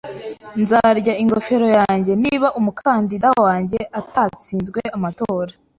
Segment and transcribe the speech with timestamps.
[0.61, 5.51] Nzarya ingofero yanjye niba umukandida wanjye atatsinze amatora